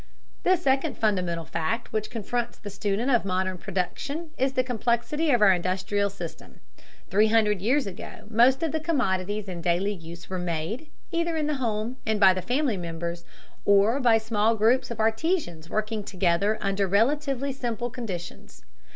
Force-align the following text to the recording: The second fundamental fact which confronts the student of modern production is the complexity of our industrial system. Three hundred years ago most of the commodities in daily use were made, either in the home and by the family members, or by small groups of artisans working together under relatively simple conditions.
The 0.41 0.55
second 0.57 0.97
fundamental 0.97 1.45
fact 1.45 1.93
which 1.93 2.09
confronts 2.09 2.57
the 2.57 2.71
student 2.71 3.11
of 3.11 3.23
modern 3.23 3.59
production 3.59 4.31
is 4.35 4.53
the 4.53 4.63
complexity 4.63 5.29
of 5.29 5.43
our 5.43 5.51
industrial 5.53 6.09
system. 6.09 6.59
Three 7.11 7.27
hundred 7.27 7.61
years 7.61 7.85
ago 7.85 8.23
most 8.27 8.63
of 8.63 8.71
the 8.71 8.79
commodities 8.79 9.47
in 9.47 9.61
daily 9.61 9.93
use 9.93 10.27
were 10.27 10.39
made, 10.39 10.89
either 11.11 11.37
in 11.37 11.45
the 11.45 11.57
home 11.61 11.97
and 12.03 12.19
by 12.19 12.33
the 12.33 12.41
family 12.41 12.77
members, 12.77 13.25
or 13.63 13.99
by 13.99 14.17
small 14.17 14.55
groups 14.55 14.89
of 14.89 14.99
artisans 14.99 15.69
working 15.69 16.03
together 16.03 16.57
under 16.61 16.87
relatively 16.87 17.51
simple 17.53 17.91
conditions. 17.91 18.63